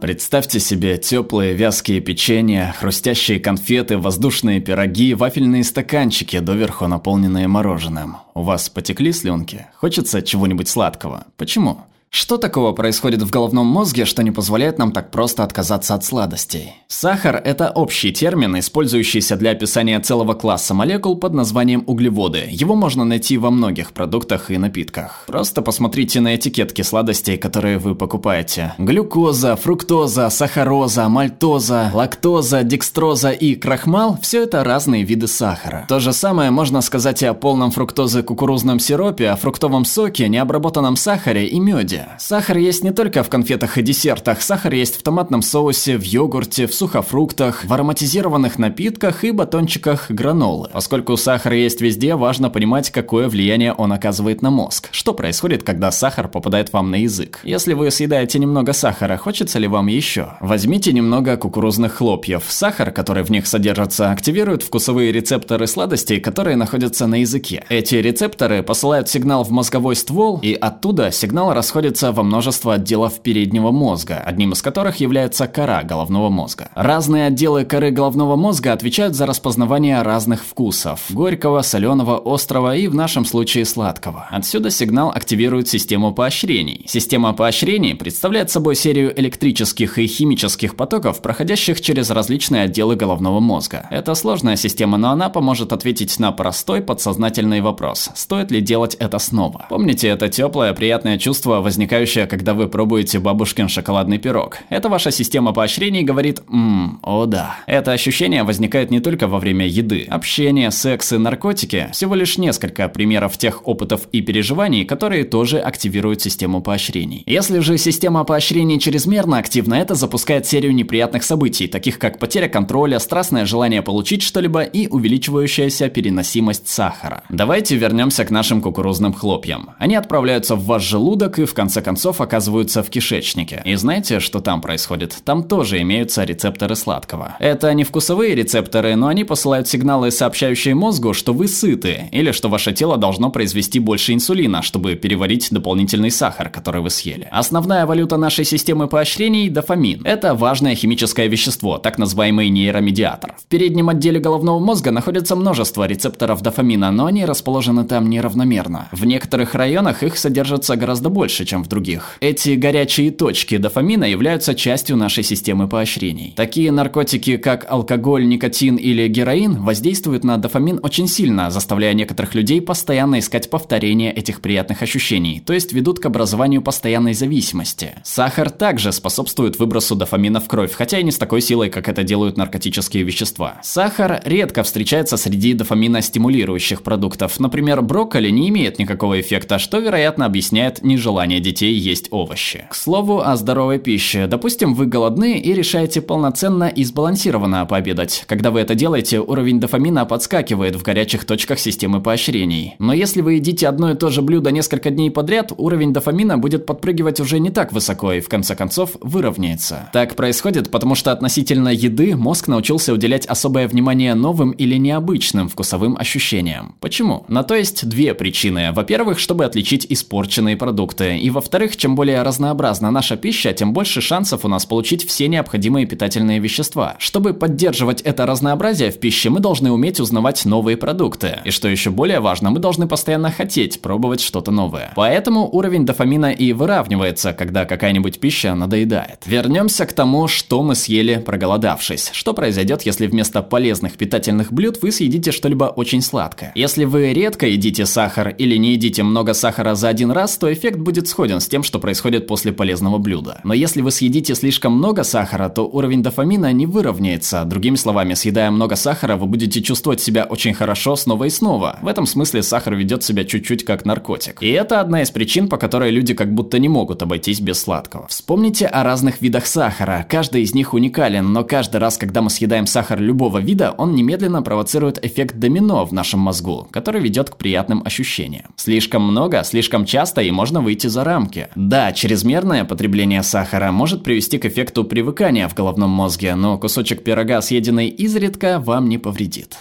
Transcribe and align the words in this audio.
Представьте 0.00 0.60
себе 0.60 0.96
теплые 0.96 1.54
вязкие 1.54 1.98
печенья, 2.00 2.72
хрустящие 2.78 3.40
конфеты, 3.40 3.98
воздушные 3.98 4.60
пироги, 4.60 5.12
вафельные 5.12 5.64
стаканчики, 5.64 6.38
доверху 6.38 6.86
наполненные 6.86 7.48
мороженым. 7.48 8.18
У 8.32 8.42
вас 8.42 8.68
потекли 8.68 9.10
слюнки? 9.10 9.66
Хочется 9.74 10.22
чего-нибудь 10.22 10.68
сладкого? 10.68 11.26
Почему? 11.36 11.80
Что 12.10 12.38
такого 12.38 12.72
происходит 12.72 13.22
в 13.22 13.30
головном 13.30 13.66
мозге, 13.66 14.06
что 14.06 14.22
не 14.22 14.30
позволяет 14.30 14.78
нам 14.78 14.92
так 14.92 15.10
просто 15.10 15.44
отказаться 15.44 15.94
от 15.94 16.04
сладостей? 16.04 16.72
Сахар– 16.88 17.36
это 17.44 17.70
общий 17.70 18.12
термин, 18.12 18.58
использующийся 18.58 19.36
для 19.36 19.50
описания 19.50 20.00
целого 20.00 20.32
класса 20.32 20.72
молекул 20.72 21.16
под 21.18 21.34
названием 21.34 21.84
углеводы. 21.86 22.48
Его 22.50 22.74
можно 22.74 23.04
найти 23.04 23.36
во 23.36 23.50
многих 23.50 23.92
продуктах 23.92 24.50
и 24.50 24.56
напитках. 24.56 25.24
Просто 25.26 25.60
посмотрите 25.60 26.20
на 26.20 26.34
этикетки 26.34 26.80
сладостей, 26.80 27.36
которые 27.36 27.76
вы 27.76 27.94
покупаете. 27.94 28.72
Глюкоза, 28.78 29.56
фруктоза, 29.56 30.30
сахароза, 30.30 31.08
мальтоза, 31.10 31.90
лактоза, 31.92 32.62
декстроза 32.62 33.32
и 33.32 33.54
крахмал– 33.54 34.18
все 34.22 34.44
это 34.44 34.64
разные 34.64 35.04
виды 35.04 35.28
сахара. 35.28 35.84
То 35.88 36.00
же 36.00 36.14
самое 36.14 36.50
можно 36.50 36.80
сказать 36.80 37.22
и 37.22 37.26
о 37.26 37.34
полном 37.34 37.70
фруктозы 37.70 38.22
кукурузном 38.22 38.80
сиропе, 38.80 39.28
о 39.28 39.36
фруктовом 39.36 39.84
соке, 39.84 40.28
необработанном 40.28 40.96
сахаре 40.96 41.46
и 41.46 41.60
меде 41.60 41.97
блюде. 41.98 42.08
Сахар 42.18 42.58
есть 42.58 42.84
не 42.84 42.92
только 42.92 43.22
в 43.22 43.28
конфетах 43.28 43.78
и 43.78 43.82
десертах, 43.82 44.42
сахар 44.42 44.72
есть 44.74 44.98
в 44.98 45.02
томатном 45.02 45.42
соусе, 45.42 45.96
в 45.96 46.02
йогурте, 46.02 46.66
в 46.66 46.74
сухофруктах, 46.74 47.64
в 47.64 47.72
ароматизированных 47.72 48.58
напитках 48.58 49.24
и 49.24 49.30
батончиках 49.30 50.10
гранолы. 50.10 50.68
Поскольку 50.72 51.16
сахар 51.16 51.52
есть 51.52 51.80
везде, 51.80 52.14
важно 52.14 52.50
понимать, 52.50 52.90
какое 52.90 53.28
влияние 53.28 53.72
он 53.72 53.92
оказывает 53.92 54.42
на 54.42 54.50
мозг. 54.50 54.88
Что 54.92 55.14
происходит, 55.14 55.62
когда 55.62 55.90
сахар 55.90 56.28
попадает 56.28 56.72
вам 56.72 56.90
на 56.90 56.96
язык? 56.96 57.40
Если 57.44 57.74
вы 57.74 57.90
съедаете 57.90 58.38
немного 58.38 58.72
сахара, 58.72 59.16
хочется 59.16 59.58
ли 59.58 59.68
вам 59.68 59.86
еще? 59.86 60.34
Возьмите 60.40 60.92
немного 60.92 61.36
кукурузных 61.36 61.94
хлопьев. 61.94 62.44
Сахар, 62.48 62.90
который 62.90 63.22
в 63.22 63.30
них 63.30 63.46
содержится, 63.46 64.10
активирует 64.10 64.62
вкусовые 64.62 65.12
рецепторы 65.12 65.66
сладостей, 65.66 66.20
которые 66.20 66.56
находятся 66.56 67.06
на 67.06 67.20
языке. 67.20 67.64
Эти 67.68 67.96
рецепторы 67.96 68.62
посылают 68.62 69.08
сигнал 69.08 69.44
в 69.44 69.50
мозговой 69.50 69.96
ствол, 69.96 70.40
и 70.42 70.54
оттуда 70.54 71.10
сигнал 71.10 71.52
расходится 71.52 71.87
находится 71.88 72.12
во 72.12 72.22
множество 72.22 72.74
отделов 72.74 73.20
переднего 73.20 73.70
мозга, 73.70 74.22
одним 74.26 74.52
из 74.52 74.60
которых 74.60 74.96
является 74.96 75.46
кора 75.46 75.82
головного 75.82 76.28
мозга. 76.28 76.68
Разные 76.74 77.28
отделы 77.28 77.64
коры 77.64 77.90
головного 77.90 78.36
мозга 78.36 78.74
отвечают 78.74 79.14
за 79.14 79.24
распознавание 79.24 80.02
разных 80.02 80.44
вкусов– 80.44 81.06
горького, 81.10 81.62
соленого, 81.62 82.20
острого 82.24 82.76
и 82.76 82.88
в 82.88 82.94
нашем 82.94 83.24
случае 83.24 83.64
сладкого. 83.64 84.26
Отсюда 84.30 84.70
сигнал 84.70 85.10
активирует 85.14 85.68
систему 85.68 86.12
поощрений. 86.12 86.84
Система 86.86 87.32
поощрений 87.32 87.94
представляет 87.94 88.50
собой 88.50 88.74
серию 88.74 89.18
электрических 89.18 89.98
и 89.98 90.06
химических 90.06 90.76
потоков, 90.76 91.22
проходящих 91.22 91.80
через 91.80 92.10
различные 92.10 92.64
отделы 92.64 92.96
головного 92.96 93.40
мозга. 93.40 93.86
Это 93.90 94.14
сложная 94.14 94.56
система, 94.56 94.98
но 94.98 95.10
она 95.10 95.30
поможет 95.30 95.72
ответить 95.72 96.18
на 96.18 96.32
простой 96.32 96.82
подсознательный 96.82 97.62
вопрос– 97.62 98.10
стоит 98.14 98.50
ли 98.50 98.60
делать 98.60 98.94
это 99.00 99.18
снова? 99.18 99.66
Помните 99.70 100.08
это 100.08 100.28
теплое, 100.28 100.74
приятное 100.74 101.18
чувство, 101.18 101.60
возникающая, 101.78 102.26
когда 102.26 102.54
вы 102.54 102.66
пробуете 102.66 103.20
бабушкин 103.20 103.68
шоколадный 103.68 104.18
пирог. 104.18 104.58
Это 104.68 104.88
ваша 104.88 105.12
система 105.12 105.52
поощрений 105.52 106.02
говорит 106.02 106.42
«ммм, 106.48 106.98
о 107.02 107.26
да». 107.26 107.54
Это 107.68 107.92
ощущение 107.92 108.42
возникает 108.42 108.90
не 108.90 108.98
только 108.98 109.28
во 109.28 109.38
время 109.38 109.64
еды. 109.64 110.04
Общение, 110.10 110.72
секс 110.72 111.12
и 111.12 111.18
наркотики– 111.18 111.86
всего 111.92 112.16
лишь 112.16 112.36
несколько 112.36 112.88
примеров 112.88 113.38
тех 113.38 113.68
опытов 113.68 114.08
и 114.10 114.22
переживаний, 114.22 114.84
которые 114.84 115.22
тоже 115.22 115.60
активируют 115.60 116.20
систему 116.20 116.60
поощрений. 116.62 117.22
Если 117.26 117.60
же 117.60 117.78
система 117.78 118.24
поощрений 118.24 118.80
чрезмерно 118.80 119.38
активна, 119.38 119.74
это 119.74 119.94
запускает 119.94 120.46
серию 120.46 120.74
неприятных 120.74 121.22
событий, 121.22 121.68
таких 121.68 122.00
как 122.00 122.18
потеря 122.18 122.48
контроля, 122.48 122.98
страстное 122.98 123.46
желание 123.46 123.82
получить 123.82 124.22
что-либо 124.22 124.62
и 124.62 124.88
увеличивающаяся 124.88 125.88
переносимость 125.90 126.66
сахара. 126.66 127.22
Давайте 127.28 127.76
вернемся 127.76 128.24
к 128.24 128.32
нашим 128.32 128.62
кукурузным 128.62 129.12
хлопьям. 129.12 129.70
Они 129.78 129.94
отправляются 129.94 130.56
в 130.56 130.64
ваш 130.64 130.82
желудок 130.82 131.38
и 131.38 131.44
в 131.44 131.54
конце 131.54 131.67
концов 131.82 132.20
оказываются 132.20 132.82
в 132.82 132.90
кишечнике. 132.90 133.62
И 133.64 133.74
знаете, 133.76 134.20
что 134.20 134.40
там 134.40 134.60
происходит? 134.60 135.16
Там 135.24 135.42
тоже 135.42 135.80
имеются 135.82 136.24
рецепторы 136.24 136.74
сладкого. 136.76 137.36
Это 137.38 137.72
не 137.74 137.84
вкусовые 137.84 138.34
рецепторы, 138.34 138.96
но 138.96 139.08
они 139.08 139.24
посылают 139.24 139.68
сигналы, 139.68 140.10
сообщающие 140.10 140.74
мозгу, 140.74 141.14
что 141.14 141.32
вы 141.32 141.48
сыты, 141.48 142.08
или 142.12 142.32
что 142.32 142.48
ваше 142.48 142.72
тело 142.72 142.96
должно 142.96 143.30
произвести 143.30 143.78
больше 143.78 144.12
инсулина, 144.12 144.62
чтобы 144.62 144.94
переварить 144.94 145.48
дополнительный 145.50 146.10
сахар, 146.10 146.48
который 146.48 146.80
вы 146.80 146.90
съели. 146.90 147.28
Основная 147.30 147.86
валюта 147.86 148.16
нашей 148.16 148.44
системы 148.44 148.88
поощрений– 148.88 149.48
дофамин. 149.50 150.02
Это 150.04 150.34
важное 150.34 150.74
химическое 150.74 151.28
вещество, 151.28 151.78
так 151.78 151.98
называемый 151.98 152.48
нейромедиатор. 152.48 153.34
В 153.38 153.46
переднем 153.46 153.88
отделе 153.88 154.20
головного 154.20 154.58
мозга 154.58 154.90
находится 154.90 155.36
множество 155.36 155.86
рецепторов 155.86 156.42
дофамина, 156.42 156.90
но 156.90 157.06
они 157.06 157.24
расположены 157.24 157.84
там 157.84 158.08
неравномерно. 158.08 158.88
В 158.92 159.04
некоторых 159.04 159.54
районах 159.54 160.02
их 160.02 160.18
содержится 160.18 160.76
гораздо 160.76 161.08
больше, 161.08 161.44
чем 161.44 161.57
в 161.64 161.68
других. 161.68 162.16
Эти 162.20 162.50
горячие 162.50 163.10
точки 163.10 163.56
дофамина 163.56 164.04
являются 164.04 164.54
частью 164.54 164.96
нашей 164.96 165.24
системы 165.24 165.68
поощрений. 165.68 166.32
Такие 166.36 166.72
наркотики, 166.72 167.36
как 167.36 167.66
алкоголь, 167.68 168.26
никотин 168.26 168.76
или 168.76 169.08
героин, 169.08 169.62
воздействуют 169.62 170.24
на 170.24 170.36
дофамин 170.36 170.80
очень 170.82 171.08
сильно, 171.08 171.50
заставляя 171.50 171.94
некоторых 171.94 172.34
людей 172.34 172.60
постоянно 172.60 173.18
искать 173.18 173.50
повторение 173.50 174.12
этих 174.12 174.40
приятных 174.40 174.82
ощущений, 174.82 175.42
то 175.44 175.52
есть 175.52 175.72
ведут 175.72 176.00
к 176.00 176.06
образованию 176.06 176.62
постоянной 176.62 177.14
зависимости. 177.14 177.92
Сахар 178.04 178.50
также 178.50 178.92
способствует 178.92 179.58
выбросу 179.58 179.94
дофамина 179.94 180.40
в 180.40 180.48
кровь, 180.48 180.72
хотя 180.72 180.98
и 180.98 181.04
не 181.04 181.10
с 181.10 181.18
такой 181.18 181.40
силой, 181.40 181.70
как 181.70 181.88
это 181.88 182.02
делают 182.02 182.36
наркотические 182.36 183.04
вещества. 183.04 183.60
Сахар 183.62 184.22
редко 184.24 184.62
встречается 184.62 185.16
среди 185.16 185.52
дофамина 185.52 186.02
стимулирующих 186.02 186.82
продуктов. 186.82 187.38
Например, 187.40 187.82
брокколи 187.82 188.30
не 188.30 188.48
имеет 188.48 188.78
никакого 188.78 189.20
эффекта, 189.20 189.58
что, 189.58 189.78
вероятно, 189.78 190.26
объясняет 190.26 190.82
нежелание 190.82 191.08
желание 191.08 191.40
детей 191.48 191.72
есть 191.72 192.08
овощи. 192.10 192.66
К 192.70 192.74
слову 192.74 193.20
о 193.20 193.34
здоровой 193.36 193.78
пище. 193.78 194.26
Допустим, 194.26 194.74
вы 194.74 194.84
голодны 194.84 195.38
и 195.38 195.54
решаете 195.54 196.02
полноценно 196.02 196.64
и 196.64 196.84
сбалансированно 196.84 197.64
пообедать. 197.64 198.24
Когда 198.26 198.50
вы 198.50 198.60
это 198.60 198.74
делаете, 198.74 199.20
уровень 199.20 199.60
дофамина 199.60 200.04
подскакивает 200.04 200.76
в 200.76 200.82
горячих 200.82 201.24
точках 201.24 201.58
системы 201.58 202.02
поощрений. 202.02 202.74
Но 202.78 202.92
если 202.92 203.22
вы 203.22 203.34
едите 203.34 203.66
одно 203.66 203.92
и 203.92 203.94
то 203.94 204.10
же 204.10 204.20
блюдо 204.20 204.50
несколько 204.50 204.90
дней 204.90 205.10
подряд, 205.10 205.52
уровень 205.56 205.92
дофамина 205.92 206.36
будет 206.36 206.66
подпрыгивать 206.66 207.20
уже 207.20 207.38
не 207.38 207.50
так 207.50 207.72
высоко 207.72 208.12
и 208.12 208.20
в 208.20 208.28
конце 208.28 208.54
концов 208.54 208.96
выровняется. 209.00 209.88
Так 209.94 210.14
происходит, 210.16 210.70
потому 210.70 210.94
что 210.94 211.12
относительно 211.12 211.70
еды 211.70 212.14
мозг 212.14 212.48
научился 212.48 212.92
уделять 212.92 213.24
особое 213.24 213.68
внимание 213.68 214.14
новым 214.14 214.50
или 214.50 214.76
необычным 214.76 215.48
вкусовым 215.48 215.96
ощущениям. 215.96 216.74
Почему? 216.80 217.24
На 217.28 217.42
то 217.42 217.54
есть 217.54 217.88
две 217.88 218.12
причины. 218.12 218.72
Во-первых, 218.72 219.18
чтобы 219.18 219.46
отличить 219.46 219.86
испорченные 219.88 220.58
продукты. 220.58 221.16
И 221.16 221.30
во-вторых, 221.38 221.76
чем 221.76 221.94
более 221.94 222.22
разнообразна 222.22 222.90
наша 222.90 223.16
пища, 223.16 223.52
тем 223.52 223.72
больше 223.72 224.00
шансов 224.00 224.44
у 224.44 224.48
нас 224.48 224.66
получить 224.66 225.06
все 225.06 225.28
необходимые 225.28 225.86
питательные 225.86 226.40
вещества. 226.40 226.96
Чтобы 226.98 227.32
поддерживать 227.32 228.00
это 228.00 228.26
разнообразие 228.26 228.90
в 228.90 228.98
пище, 228.98 229.30
мы 229.30 229.38
должны 229.38 229.70
уметь 229.70 230.00
узнавать 230.00 230.44
новые 230.44 230.76
продукты. 230.76 231.38
И 231.44 231.52
что 231.52 231.68
еще 231.68 231.90
более 231.90 232.18
важно, 232.18 232.50
мы 232.50 232.58
должны 232.58 232.88
постоянно 232.88 233.30
хотеть 233.30 233.80
пробовать 233.80 234.20
что-то 234.20 234.50
новое. 234.50 234.92
Поэтому 234.96 235.48
уровень 235.48 235.86
дофамина 235.86 236.32
и 236.32 236.52
выравнивается, 236.52 237.32
когда 237.32 237.66
какая-нибудь 237.66 238.18
пища 238.18 238.56
надоедает. 238.56 239.20
Вернемся 239.24 239.86
к 239.86 239.92
тому, 239.92 240.26
что 240.26 240.64
мы 240.64 240.74
съели, 240.74 241.22
проголодавшись. 241.24 242.10
Что 242.14 242.34
произойдет, 242.34 242.82
если 242.82 243.06
вместо 243.06 243.42
полезных 243.42 243.92
питательных 243.92 244.52
блюд 244.52 244.82
вы 244.82 244.90
съедите 244.90 245.30
что-либо 245.30 245.66
очень 245.66 246.02
сладкое? 246.02 246.50
Если 246.56 246.84
вы 246.84 247.12
редко 247.12 247.46
едите 247.46 247.86
сахар 247.86 248.30
или 248.30 248.56
не 248.56 248.72
едите 248.72 249.04
много 249.04 249.34
сахара 249.34 249.76
за 249.76 249.88
один 249.88 250.10
раз, 250.10 250.36
то 250.36 250.52
эффект 250.52 250.78
будет 250.78 251.06
сходен 251.18 251.40
с 251.40 251.48
тем, 251.48 251.64
что 251.64 251.80
происходит 251.80 252.28
после 252.28 252.52
полезного 252.52 252.98
блюда. 252.98 253.40
Но 253.42 253.52
если 253.52 253.80
вы 253.80 253.90
съедите 253.90 254.36
слишком 254.36 254.74
много 254.74 255.02
сахара, 255.02 255.48
то 255.48 255.62
уровень 255.62 256.00
дофамина 256.00 256.52
не 256.52 256.64
выровняется. 256.64 257.44
Другими 257.44 257.74
словами, 257.74 258.14
съедая 258.14 258.52
много 258.52 258.76
сахара, 258.76 259.16
вы 259.16 259.26
будете 259.26 259.60
чувствовать 259.60 260.00
себя 260.00 260.26
очень 260.26 260.54
хорошо 260.54 260.94
снова 260.94 261.24
и 261.24 261.30
снова. 261.30 261.80
В 261.82 261.88
этом 261.88 262.06
смысле 262.06 262.44
сахар 262.44 262.76
ведет 262.76 263.02
себя 263.02 263.24
чуть-чуть 263.24 263.64
как 263.64 263.84
наркотик. 263.84 264.40
И 264.40 264.48
это 264.50 264.80
одна 264.80 265.02
из 265.02 265.10
причин, 265.10 265.48
по 265.48 265.56
которой 265.56 265.90
люди 265.90 266.14
как 266.14 266.32
будто 266.32 266.60
не 266.60 266.68
могут 266.68 267.02
обойтись 267.02 267.40
без 267.40 267.58
сладкого. 267.58 268.06
Вспомните 268.06 268.66
о 268.66 268.84
разных 268.84 269.20
видах 269.20 269.46
сахара. 269.46 270.06
Каждый 270.08 270.42
из 270.42 270.54
них 270.54 270.72
уникален, 270.72 271.32
но 271.32 271.42
каждый 271.42 271.78
раз, 271.78 271.98
когда 271.98 272.22
мы 272.22 272.30
съедаем 272.30 272.68
сахар 272.68 273.00
любого 273.00 273.38
вида, 273.38 273.74
он 273.76 273.96
немедленно 273.96 274.40
провоцирует 274.42 275.04
эффект 275.04 275.34
домино 275.40 275.84
в 275.84 275.92
нашем 275.92 276.20
мозгу, 276.20 276.68
который 276.70 277.00
ведет 277.00 277.30
к 277.30 277.36
приятным 277.36 277.82
ощущениям. 277.84 278.44
Слишком 278.54 279.02
много, 279.02 279.42
слишком 279.42 279.84
часто 279.84 280.20
и 280.20 280.30
можно 280.30 280.60
выйти 280.60 280.86
за 280.86 281.02
рамки. 281.08 281.48
Да, 281.56 281.92
чрезмерное 281.92 282.64
потребление 282.64 283.22
сахара 283.22 283.72
может 283.72 284.04
привести 284.04 284.38
к 284.38 284.44
эффекту 284.44 284.84
привыкания 284.84 285.48
в 285.48 285.54
головном 285.54 285.90
мозге, 285.90 286.34
но 286.34 286.58
кусочек 286.58 287.02
пирога, 287.02 287.40
съеденный 287.40 287.88
изредка, 287.88 288.60
вам 288.60 288.88
не 288.88 288.98
повредит. 288.98 289.58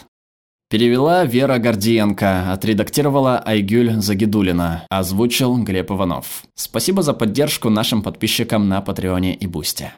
Перевела 0.70 1.24
Вера 1.24 1.60
Гордиенко, 1.60 2.52
отредактировала 2.52 3.40
Айгюль 3.40 4.02
Загидулина, 4.02 4.86
озвучил 4.90 5.56
Глеб 5.64 5.92
Иванов. 5.92 6.44
Спасибо 6.56 7.02
за 7.04 7.14
поддержку 7.14 7.70
нашим 7.70 8.04
подписчикам 8.04 8.68
на 8.68 8.82
Патреоне 8.82 9.34
и 9.34 9.48
Бусте. 9.48 9.94